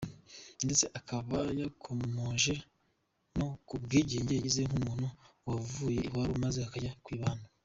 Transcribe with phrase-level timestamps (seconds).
[0.63, 2.55] ndetse akaba yakomoje
[3.37, 5.07] no ku bwigenge yagize nk’umuntu
[5.47, 7.43] wavuye iwabo maze akanjya kwibana.